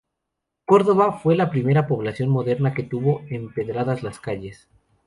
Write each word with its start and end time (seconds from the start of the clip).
Córdoba 0.65 1.19
fue 1.19 1.35
la 1.35 1.51
primera 1.51 1.85
población 1.85 2.27
moderna 2.27 2.73
que 2.73 2.81
tuvo 2.81 3.21
empedradas 3.29 4.01
las 4.01 4.19
calles. 4.19 4.67